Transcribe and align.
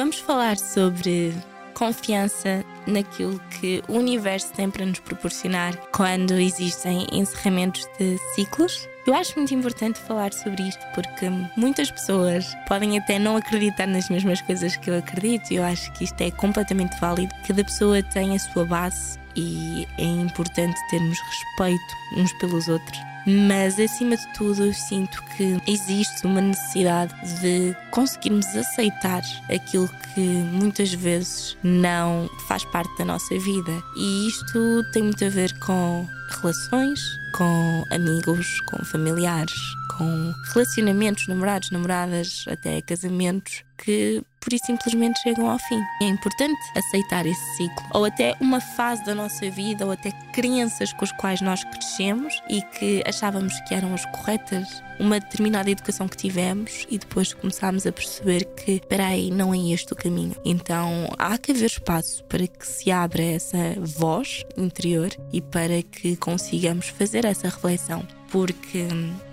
Vamos 0.00 0.18
falar 0.18 0.56
sobre 0.56 1.34
confiança 1.74 2.64
naquilo 2.86 3.38
que 3.60 3.82
o 3.86 3.98
universo 3.98 4.50
tem 4.54 4.70
para 4.70 4.86
nos 4.86 4.98
proporcionar 4.98 5.76
quando 5.92 6.40
existem 6.40 7.06
encerramentos 7.12 7.86
de 7.98 8.16
ciclos. 8.34 8.88
Eu 9.06 9.12
acho 9.12 9.36
muito 9.36 9.52
importante 9.52 9.98
falar 9.98 10.32
sobre 10.32 10.62
isto 10.62 10.80
porque 10.94 11.28
muitas 11.54 11.90
pessoas 11.90 12.46
podem 12.66 12.98
até 12.98 13.18
não 13.18 13.36
acreditar 13.36 13.86
nas 13.86 14.08
mesmas 14.08 14.40
coisas 14.40 14.74
que 14.74 14.88
eu 14.88 14.96
acredito. 14.96 15.52
Eu 15.52 15.62
acho 15.64 15.92
que 15.92 16.04
isto 16.04 16.18
é 16.22 16.30
completamente 16.30 16.98
válido. 16.98 17.34
Cada 17.46 17.62
pessoa 17.62 18.02
tem 18.02 18.34
a 18.34 18.38
sua 18.38 18.64
base 18.64 19.19
e 19.36 19.86
é 19.98 20.04
importante 20.04 20.78
termos 20.90 21.18
respeito 21.18 21.94
uns 22.16 22.32
pelos 22.34 22.68
outros. 22.68 22.98
Mas 23.26 23.78
acima 23.78 24.16
de 24.16 24.26
tudo, 24.32 24.64
eu 24.64 24.72
sinto 24.72 25.22
que 25.36 25.60
existe 25.66 26.24
uma 26.26 26.40
necessidade 26.40 27.14
de 27.40 27.76
conseguirmos 27.90 28.46
aceitar 28.56 29.22
aquilo 29.52 29.88
que 30.14 30.20
muitas 30.20 30.92
vezes 30.94 31.56
não 31.62 32.30
faz 32.48 32.64
parte 32.66 32.96
da 32.96 33.04
nossa 33.04 33.38
vida. 33.38 33.82
E 33.96 34.28
isto 34.28 34.82
tem 34.92 35.02
muito 35.02 35.24
a 35.24 35.28
ver 35.28 35.52
com 35.60 36.08
relações, 36.40 37.00
com 37.36 37.84
amigos, 37.90 38.60
com 38.62 38.84
familiares, 38.86 39.54
com 39.98 40.32
relacionamentos, 40.54 41.28
namorados, 41.28 41.70
namoradas, 41.70 42.44
até 42.48 42.80
casamentos 42.80 43.62
que 43.76 44.22
por 44.40 44.52
isso 44.52 44.66
simplesmente 44.66 45.20
chegam 45.20 45.48
ao 45.48 45.58
fim. 45.58 45.80
É 46.02 46.06
importante 46.06 46.58
aceitar 46.76 47.26
esse 47.26 47.56
ciclo, 47.56 47.86
ou 47.92 48.04
até 48.04 48.34
uma 48.40 48.60
fase 48.60 49.04
da 49.04 49.14
nossa 49.14 49.48
vida, 49.50 49.84
ou 49.84 49.92
até 49.92 50.10
crenças 50.32 50.92
com 50.92 51.04
as 51.04 51.12
quais 51.12 51.40
nós 51.40 51.62
crescemos 51.62 52.42
e 52.48 52.62
que 52.62 53.02
achávamos 53.06 53.52
que 53.68 53.74
eram 53.74 53.94
as 53.94 54.04
corretas, 54.06 54.82
uma 54.98 55.20
determinada 55.20 55.70
educação 55.70 56.08
que 56.08 56.16
tivemos 56.16 56.86
e 56.90 56.98
depois 56.98 57.32
começámos 57.32 57.86
a 57.86 57.92
perceber 57.92 58.44
que, 58.44 58.72
espera 58.72 59.06
aí, 59.06 59.30
não 59.30 59.54
é 59.54 59.58
este 59.72 59.92
o 59.92 59.96
caminho. 59.96 60.34
Então 60.44 61.08
há 61.18 61.36
que 61.38 61.52
haver 61.52 61.66
espaço 61.66 62.24
para 62.24 62.46
que 62.46 62.66
se 62.66 62.90
abra 62.90 63.22
essa 63.22 63.58
voz 63.78 64.44
interior 64.56 65.10
e 65.32 65.40
para 65.40 65.82
que 65.82 66.16
consigamos 66.16 66.88
fazer 66.88 67.24
essa 67.24 67.48
reflexão, 67.48 68.06
porque 68.30 68.86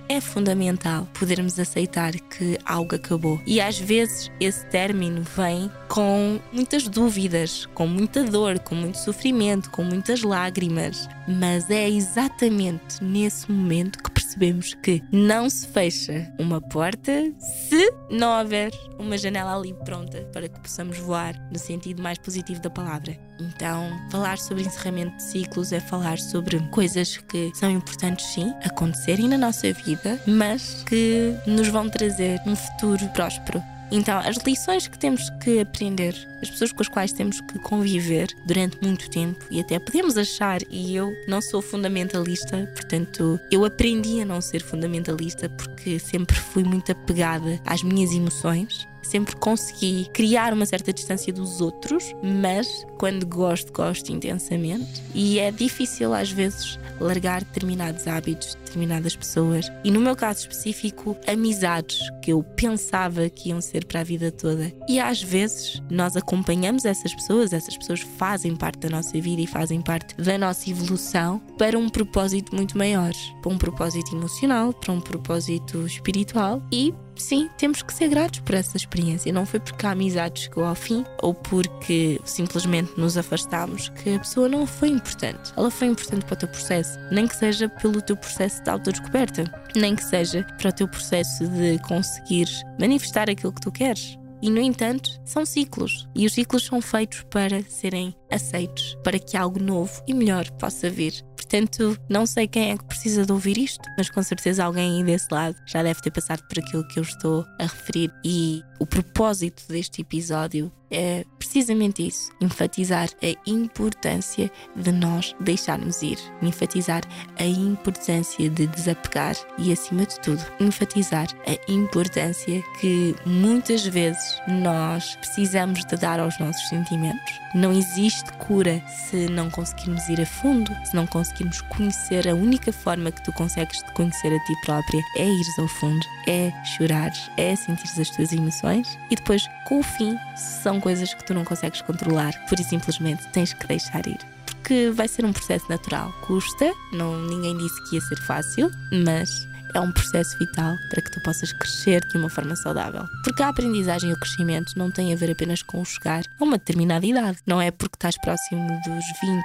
é 0.09 0.21
fundamental 0.21 1.07
podermos 1.17 1.59
aceitar 1.59 2.13
que 2.13 2.57
algo 2.65 2.95
acabou. 2.95 3.41
E 3.45 3.59
às 3.59 3.79
vezes 3.79 4.31
esse 4.39 4.65
término 4.67 5.23
vem 5.35 5.71
com 5.87 6.39
muitas 6.51 6.87
dúvidas, 6.87 7.65
com 7.73 7.87
muita 7.87 8.23
dor, 8.23 8.59
com 8.59 8.75
muito 8.75 8.97
sofrimento, 8.97 9.69
com 9.71 9.83
muitas 9.83 10.21
lágrimas. 10.21 11.07
Mas 11.27 11.69
é 11.69 11.89
exatamente 11.89 13.03
nesse 13.03 13.51
momento 13.51 14.01
percebemos 14.37 14.75
que 14.75 15.03
não 15.11 15.49
se 15.49 15.67
fecha 15.67 16.31
uma 16.39 16.61
porta 16.61 17.11
se 17.39 17.91
não 18.09 18.37
houver 18.37 18.71
uma 18.99 19.17
janela 19.17 19.55
ali 19.55 19.73
pronta 19.83 20.21
para 20.31 20.47
que 20.47 20.59
possamos 20.59 20.97
voar 20.99 21.35
no 21.51 21.57
sentido 21.57 22.01
mais 22.01 22.17
positivo 22.19 22.61
da 22.61 22.69
palavra. 22.69 23.17
Então, 23.39 23.89
falar 24.11 24.37
sobre 24.37 24.63
encerramento 24.63 25.17
de 25.17 25.23
ciclos 25.23 25.71
é 25.71 25.79
falar 25.79 26.19
sobre 26.19 26.59
coisas 26.69 27.17
que 27.17 27.51
são 27.55 27.69
importantes, 27.69 28.25
sim, 28.27 28.53
acontecerem 28.63 29.27
na 29.27 29.37
nossa 29.37 29.73
vida, 29.73 30.19
mas 30.27 30.83
que 30.83 31.33
nos 31.45 31.67
vão 31.67 31.89
trazer 31.89 32.39
um 32.45 32.55
futuro 32.55 33.07
próspero. 33.09 33.61
Então, 33.91 34.19
as 34.19 34.37
lições 34.37 34.87
que 34.87 34.99
temos 34.99 35.29
que 35.41 35.59
aprender, 35.59 36.13
as 36.41 36.49
pessoas 36.49 36.71
com 36.71 36.81
as 36.81 36.89
quais 36.89 37.13
temos 37.13 37.39
que 37.41 37.57
conviver 37.59 38.27
durante 38.45 38.77
muito 38.81 39.09
tempo, 39.09 39.43
e 39.49 39.59
até 39.59 39.79
podemos 39.79 40.17
achar, 40.17 40.59
e 40.69 40.95
eu 40.95 41.13
não 41.27 41.41
sou 41.41 41.61
fundamentalista, 41.61 42.69
portanto, 42.75 43.39
eu 43.49 43.63
aprendi 43.63 44.21
a 44.21 44.25
não 44.25 44.41
ser 44.41 44.61
fundamentalista 44.61 45.49
porque 45.49 45.99
sempre 45.99 46.35
fui 46.35 46.63
muito 46.63 46.91
apegada 46.91 47.59
às 47.65 47.81
minhas 47.81 48.11
emoções 48.11 48.87
sempre 49.07 49.35
consegui 49.37 50.09
criar 50.13 50.53
uma 50.53 50.65
certa 50.65 50.91
distância 50.91 51.31
dos 51.31 51.61
outros, 51.61 52.13
mas 52.21 52.85
quando 52.97 53.25
gosto, 53.25 53.71
gosto 53.71 54.11
intensamente. 54.11 55.01
E 55.15 55.39
é 55.39 55.51
difícil 55.51 56.13
às 56.13 56.29
vezes 56.29 56.77
largar 56.99 57.43
determinados 57.43 58.07
hábitos, 58.07 58.57
determinadas 58.77 59.15
pessoas. 59.15 59.71
E 59.83 59.89
no 59.89 59.99
meu 59.99 60.15
caso 60.15 60.41
específico, 60.41 61.17
amizades 61.27 61.99
que 62.21 62.31
eu 62.31 62.43
pensava 62.43 63.29
que 63.29 63.49
iam 63.49 63.59
ser 63.59 63.85
para 63.85 64.01
a 64.01 64.03
vida 64.03 64.31
toda. 64.31 64.71
E 64.87 64.99
às 64.99 65.21
vezes 65.21 65.81
nós 65.89 66.15
acompanhamos 66.15 66.85
essas 66.85 67.13
pessoas, 67.13 67.53
essas 67.53 67.75
pessoas 67.75 68.01
fazem 68.01 68.55
parte 68.55 68.79
da 68.79 68.89
nossa 68.89 69.19
vida 69.19 69.41
e 69.41 69.47
fazem 69.47 69.81
parte 69.81 70.15
da 70.15 70.37
nossa 70.37 70.69
evolução 70.69 71.39
para 71.57 71.77
um 71.77 71.89
propósito 71.89 72.55
muito 72.55 72.77
maior, 72.77 73.11
para 73.41 73.51
um 73.51 73.57
propósito 73.57 74.15
emocional, 74.15 74.71
para 74.73 74.93
um 74.93 75.01
propósito 75.01 75.85
espiritual 75.85 76.61
e 76.71 76.93
sim, 77.19 77.49
temos 77.57 77.81
que 77.81 77.93
ser 77.93 78.09
gratos 78.09 78.39
por 78.39 78.55
essa 78.55 78.77
experiência. 78.77 79.31
Não 79.33 79.45
foi 79.45 79.59
porque 79.59 79.85
a 79.85 79.91
amizade 79.91 80.41
chegou 80.41 80.63
ao 80.63 80.75
fim 80.75 81.03
ou 81.21 81.33
porque 81.33 82.19
simplesmente 82.23 82.91
nos 82.97 83.17
afastámos 83.17 83.89
que 83.89 84.15
a 84.15 84.19
pessoa 84.19 84.47
não 84.47 84.65
foi 84.65 84.89
importante. 84.89 85.51
Ela 85.55 85.71
foi 85.71 85.87
importante 85.87 86.25
para 86.25 86.33
o 86.33 86.37
teu 86.37 86.47
processo, 86.47 86.97
nem 87.11 87.27
que 87.27 87.35
seja 87.35 87.69
pelo 87.69 88.01
teu 88.01 88.15
processo 88.15 88.63
de 88.67 88.71
autodescoberta, 88.71 89.45
nem 89.75 89.95
que 89.95 90.03
seja 90.03 90.45
para 90.57 90.69
o 90.69 90.73
teu 90.73 90.87
processo 90.87 91.47
de 91.47 91.79
conseguir 91.79 92.47
manifestar 92.79 93.29
aquilo 93.29 93.53
que 93.53 93.61
tu 93.61 93.71
queres. 93.71 94.17
E, 94.41 94.49
no 94.49 94.59
entanto, 94.59 95.09
são 95.25 95.45
ciclos. 95.45 96.07
E 96.13 96.25
os 96.25 96.33
ciclos 96.33 96.65
são 96.65 96.81
feitos 96.81 97.23
para 97.31 97.63
serem 97.63 98.13
aceitos, 98.31 98.97
para 99.03 99.17
que 99.17 99.35
algo 99.35 99.59
novo 99.59 100.03
e 100.05 100.13
melhor 100.13 100.49
possa 100.51 100.89
vir. 100.89 101.13
Portanto, 101.49 101.97
não 102.09 102.25
sei 102.25 102.45
quem 102.45 102.71
é 102.71 102.77
que 102.77 102.83
precisa 102.83 103.25
de 103.25 103.31
ouvir 103.31 103.57
isto, 103.57 103.81
mas 103.97 104.09
com 104.09 104.21
certeza 104.21 104.65
alguém 104.65 104.97
aí 104.97 105.03
desse 105.03 105.27
lado 105.31 105.55
já 105.65 105.81
deve 105.81 106.01
ter 106.01 106.11
passado 106.11 106.43
por 106.45 106.59
aquilo 106.59 106.85
que 106.89 106.99
eu 106.99 107.03
estou 107.03 107.45
a 107.57 107.63
referir. 107.63 108.11
E 108.23 108.61
o 108.79 108.85
propósito 108.85 109.63
deste 109.69 110.01
episódio 110.01 110.69
é 110.91 111.25
precisamente 111.37 112.05
isso: 112.05 112.31
enfatizar 112.41 113.09
a 113.21 113.49
importância 113.49 114.51
de 114.75 114.91
nós 114.91 115.35
deixarmos 115.39 116.01
ir, 116.01 116.17
enfatizar 116.41 117.01
a 117.37 117.45
importância 117.45 118.49
de 118.49 118.67
desapegar 118.67 119.35
e, 119.57 119.71
acima 119.71 120.05
de 120.05 120.19
tudo, 120.19 120.43
enfatizar 120.59 121.27
a 121.45 121.71
importância 121.71 122.61
que 122.79 123.15
muitas 123.25 123.85
vezes 123.85 124.37
nós 124.47 125.15
precisamos 125.15 125.83
de 125.85 125.95
dar 125.97 126.19
aos 126.19 126.37
nossos 126.39 126.67
sentimentos. 126.69 127.33
Não 127.55 127.71
existe 127.71 128.31
cura 128.33 128.83
se 128.87 129.27
não 129.29 129.49
conseguirmos 129.49 130.07
ir 130.09 130.21
a 130.21 130.25
fundo, 130.25 130.71
se 130.85 130.95
não 130.95 131.07
conseguirmos 131.07 131.36
conhecer. 131.69 132.27
A 132.27 132.33
única 132.33 132.71
forma 132.71 133.11
que 133.11 133.23
tu 133.23 133.33
consegues 133.33 133.79
te 133.79 133.91
conhecer 133.93 134.33
a 134.33 134.39
ti 134.45 134.53
própria 134.63 135.01
é 135.17 135.27
ires 135.27 135.59
ao 135.59 135.67
fundo, 135.67 136.05
é 136.27 136.51
chorar, 136.77 137.11
é 137.35 137.55
sentir 137.55 137.89
as 137.99 138.09
tuas 138.09 138.31
emoções 138.31 138.97
e 139.11 139.15
depois, 139.15 139.47
com 139.67 139.79
o 139.79 139.83
fim, 139.83 140.15
são 140.35 140.77
são 140.77 140.81
coisas 140.81 141.13
que 141.13 141.23
tu 141.25 141.33
não 141.33 141.43
consegues 141.43 141.81
controlar, 141.81 142.33
por 142.47 142.59
e 142.59 142.63
simplesmente 142.63 143.25
tens 143.29 143.53
que 143.53 143.65
deixar 143.65 144.05
ir. 144.05 144.19
Porque 144.45 144.91
vai 144.91 145.07
ser 145.07 145.25
um 145.25 145.33
processo 145.33 145.65
natural. 145.69 146.11
Custa, 146.21 146.71
não, 146.91 147.17
ninguém 147.21 147.57
disse 147.57 147.81
que 147.89 147.95
ia 147.95 148.01
ser 148.01 148.17
fácil, 148.17 148.69
mas 148.91 149.47
é 149.73 149.79
um 149.79 149.91
processo 149.91 150.37
vital 150.37 150.75
para 150.89 151.01
que 151.01 151.09
tu 151.09 151.21
possas 151.23 151.51
crescer 151.53 152.01
de 152.05 152.17
uma 152.17 152.29
forma 152.29 152.55
saudável. 152.57 153.05
Porque 153.23 153.41
a 153.41 153.47
aprendizagem 153.47 154.09
e 154.09 154.13
o 154.13 154.19
crescimento 154.19 154.73
não 154.75 154.91
têm 154.91 155.13
a 155.13 155.15
ver 155.15 155.31
apenas 155.31 155.63
com 155.63 155.83
chegar 155.83 156.23
a 156.39 156.43
uma 156.43 156.57
determinada 156.57 157.05
idade. 157.05 157.37
Não 157.45 157.61
é 157.61 157.71
porque 157.71 157.95
estás 157.95 158.17
próximo 158.19 158.67
dos 158.85 159.05
20 159.21 159.43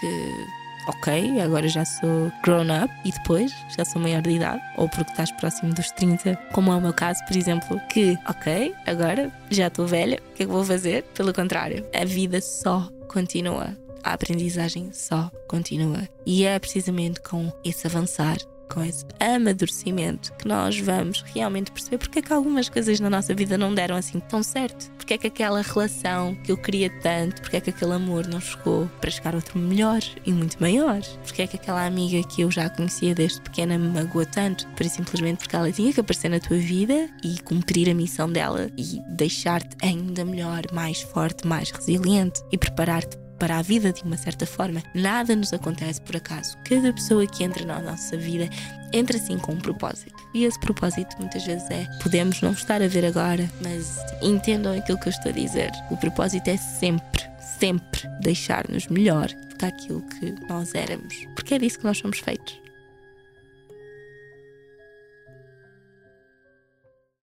que 0.00 0.61
ok, 0.86 1.40
agora 1.40 1.68
já 1.68 1.84
sou 1.84 2.32
grown 2.42 2.66
up 2.84 2.92
e 3.04 3.12
depois 3.12 3.52
já 3.76 3.84
sou 3.84 4.00
maior 4.00 4.22
de 4.22 4.30
idade, 4.30 4.62
ou 4.76 4.88
porque 4.88 5.10
estás 5.10 5.30
próximo 5.32 5.72
dos 5.74 5.90
30, 5.92 6.36
como 6.52 6.72
é 6.72 6.76
o 6.76 6.80
meu 6.80 6.92
caso, 6.92 7.24
por 7.26 7.36
exemplo, 7.36 7.80
que 7.88 8.18
ok, 8.28 8.74
agora 8.86 9.30
já 9.50 9.68
estou 9.68 9.86
velha, 9.86 10.20
o 10.30 10.34
que 10.34 10.42
é 10.42 10.46
que 10.46 10.52
vou 10.52 10.64
fazer? 10.64 11.04
Pelo 11.14 11.32
contrário, 11.32 11.86
a 11.94 12.04
vida 12.04 12.40
só 12.40 12.88
continua. 13.08 13.76
A 14.04 14.14
aprendizagem 14.14 14.90
só 14.92 15.30
continua. 15.46 16.08
E 16.26 16.44
é 16.44 16.58
precisamente 16.58 17.20
com 17.20 17.52
esse 17.64 17.86
avançar 17.86 18.36
esse 18.80 19.04
amadurecimento 19.20 20.32
que 20.34 20.46
nós 20.46 20.78
vamos 20.78 21.22
realmente 21.34 21.70
perceber 21.72 21.98
porque 21.98 22.20
é 22.20 22.22
que 22.22 22.32
algumas 22.32 22.68
coisas 22.68 23.00
na 23.00 23.10
nossa 23.10 23.34
vida 23.34 23.58
não 23.58 23.74
deram 23.74 23.96
assim 23.96 24.20
tão 24.20 24.42
certo. 24.42 24.90
Porque 24.92 25.14
é 25.14 25.18
que 25.18 25.26
aquela 25.26 25.60
relação 25.60 26.34
que 26.36 26.52
eu 26.52 26.56
queria 26.56 26.88
tanto, 27.00 27.42
porque 27.42 27.56
é 27.56 27.60
que 27.60 27.70
aquele 27.70 27.92
amor 27.92 28.26
não 28.26 28.40
chegou 28.40 28.88
para 29.00 29.10
chegar 29.10 29.34
outro 29.34 29.58
melhor 29.58 30.00
e 30.24 30.32
muito 30.32 30.56
maior? 30.60 31.02
Porque 31.24 31.42
é 31.42 31.46
que 31.46 31.56
aquela 31.56 31.84
amiga 31.84 32.26
que 32.28 32.42
eu 32.42 32.50
já 32.50 32.70
conhecia 32.70 33.14
desde 33.14 33.40
pequena 33.40 33.76
me 33.76 33.88
magoou 33.88 34.24
tanto? 34.24 34.66
Por 34.68 34.86
simplesmente 34.86 35.38
porque 35.38 35.56
ela 35.56 35.72
tinha 35.72 35.92
que 35.92 36.00
aparecer 36.00 36.28
na 36.28 36.40
tua 36.40 36.56
vida 36.56 37.10
e 37.24 37.40
cumprir 37.40 37.90
a 37.90 37.94
missão 37.94 38.30
dela 38.30 38.70
e 38.78 39.00
deixar-te 39.08 39.76
ainda 39.82 40.24
melhor, 40.24 40.62
mais 40.72 41.02
forte, 41.02 41.46
mais 41.46 41.70
resiliente 41.70 42.40
e 42.52 42.58
preparar-te 42.58 43.21
para 43.42 43.58
a 43.58 43.62
vida 43.62 43.92
de 43.92 44.04
uma 44.04 44.16
certa 44.16 44.46
forma. 44.46 44.80
Nada 44.94 45.34
nos 45.34 45.52
acontece 45.52 46.00
por 46.00 46.14
acaso. 46.14 46.56
Cada 46.58 46.92
pessoa 46.92 47.26
que 47.26 47.42
entra 47.42 47.66
na 47.66 47.80
nossa 47.80 48.16
vida 48.16 48.48
entra 48.92 49.16
assim 49.16 49.36
com 49.36 49.50
um 49.50 49.58
propósito. 49.58 50.14
E 50.32 50.44
esse 50.44 50.60
propósito 50.60 51.16
muitas 51.18 51.44
vezes 51.44 51.68
é: 51.68 51.84
podemos 52.00 52.40
não 52.40 52.52
estar 52.52 52.80
a 52.80 52.86
ver 52.86 53.04
agora, 53.04 53.50
mas 53.60 53.98
entendam 54.22 54.78
aquilo 54.78 54.96
que 54.96 55.08
eu 55.08 55.10
estou 55.10 55.32
a 55.32 55.34
dizer. 55.34 55.72
O 55.90 55.96
propósito 55.96 56.46
é 56.46 56.56
sempre, 56.56 57.24
sempre 57.58 58.08
deixar-nos 58.20 58.86
melhor 58.86 59.26
do 59.26 59.56
que 59.56 59.64
aquilo 59.64 60.02
que 60.02 60.36
nós 60.48 60.72
éramos. 60.72 61.12
Porque 61.34 61.54
é 61.54 61.58
disso 61.58 61.80
que 61.80 61.84
nós 61.84 61.98
somos 61.98 62.20
feitos. 62.20 62.61